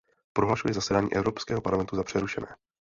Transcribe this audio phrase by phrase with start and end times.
[0.33, 2.47] Prohlašuji zasedání Evropského parlamentu za přerušené.